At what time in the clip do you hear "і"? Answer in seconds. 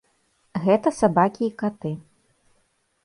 1.49-1.53